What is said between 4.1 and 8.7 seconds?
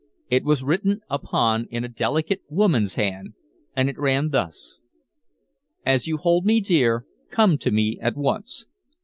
thus: An you hold me dear, come to me at once.